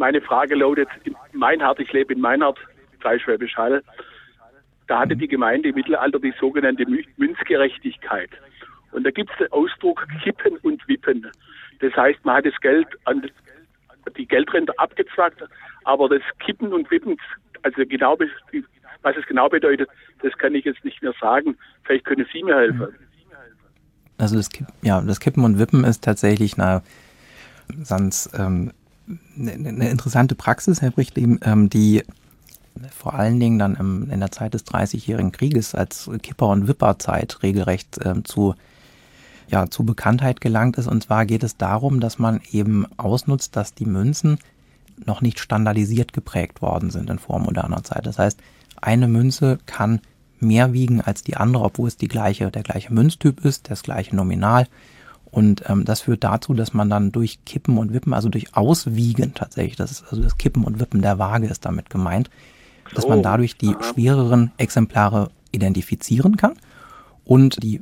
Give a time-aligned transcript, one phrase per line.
[0.00, 2.58] meine Frage lautet, in Meinhard, ich lebe in Meinhard,
[3.00, 3.82] Freischwäbisch Hall,
[4.88, 6.84] da hatte die Gemeinde im Mittelalter die sogenannte
[7.16, 8.30] Münzgerechtigkeit.
[8.92, 11.30] Und da gibt es den Ausdruck kippen und wippen.
[11.78, 13.30] Das heißt, man hat das Geld an
[14.16, 15.42] die Geldrente abgezwackt,
[15.84, 17.16] aber das Kippen und Wippen,
[17.62, 18.18] also genau,
[19.02, 19.88] was es genau bedeutet,
[20.22, 21.56] das kann ich jetzt nicht mehr sagen.
[21.84, 22.88] Vielleicht können Sie mir helfen.
[24.18, 26.82] Also das, Kipp, ja, das Kippen und Wippen ist tatsächlich eine
[27.88, 28.72] ganz ähm,
[29.38, 32.02] eine, eine interessante Praxis, Herr Brichtleben, ähm, die
[32.96, 37.42] vor allen Dingen dann im, in der Zeit des Dreißigjährigen Krieges als Kipper- und Wipperzeit
[37.42, 38.54] regelrecht ähm, zu
[39.50, 40.86] ja, zu Bekanntheit gelangt ist.
[40.86, 44.38] Und zwar geht es darum, dass man eben ausnutzt, dass die Münzen
[45.06, 48.06] noch nicht standardisiert geprägt worden sind in vormoderner Zeit.
[48.06, 48.38] Das heißt,
[48.80, 50.00] eine Münze kann
[50.38, 54.14] mehr wiegen als die andere, obwohl es die gleiche, der gleiche Münztyp ist, das gleiche
[54.14, 54.66] Nominal.
[55.30, 59.34] Und ähm, das führt dazu, dass man dann durch Kippen und Wippen, also durch Auswiegen
[59.34, 62.30] tatsächlich, das ist also das Kippen und Wippen der Waage ist damit gemeint,
[62.94, 66.54] dass man dadurch die schwereren Exemplare identifizieren kann
[67.24, 67.80] und die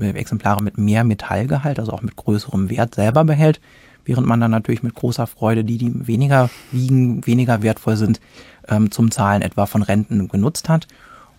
[0.00, 3.60] Exemplare mit mehr Metallgehalt, also auch mit größerem Wert selber behält,
[4.06, 8.20] während man dann natürlich mit großer Freude die, die weniger wiegen, weniger wertvoll sind,
[8.68, 10.86] ähm, zum Zahlen etwa von Renten genutzt hat.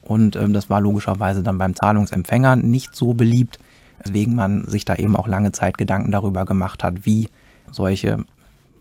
[0.01, 3.57] Und ähm, das war logischerweise dann beim Zahlungsempfänger nicht so beliebt,
[4.03, 7.29] weswegen man sich da eben auch lange Zeit Gedanken darüber gemacht hat, wie
[7.71, 8.23] solche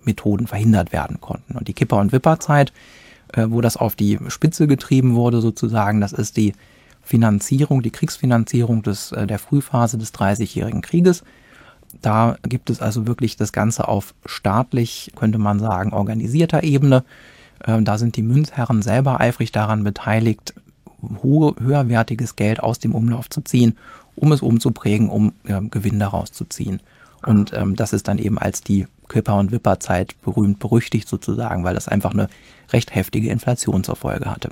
[0.05, 1.57] Methoden verhindert werden konnten.
[1.57, 2.73] Und die Kipper- und Wipperzeit,
[3.33, 6.55] äh, wo das auf die Spitze getrieben wurde sozusagen, das ist die
[7.03, 11.23] Finanzierung, die Kriegsfinanzierung des, äh, der Frühphase des Dreißigjährigen Krieges.
[12.03, 17.05] Da gibt es also wirklich das Ganze auf staatlich, könnte man sagen, organisierter Ebene.
[17.65, 20.55] Ähm, da sind die Münzherren selber eifrig daran beteiligt,
[21.23, 23.77] höherwertiges Geld aus dem Umlauf zu ziehen,
[24.17, 26.81] um es umzuprägen, um ja, Gewinn daraus zu ziehen.
[27.25, 31.75] Und ähm, das ist dann eben als die Kipper- und Wipperzeit berühmt berüchtigt sozusagen, weil
[31.75, 32.29] das einfach eine
[32.73, 34.51] recht heftige Inflation zur Folge hatte.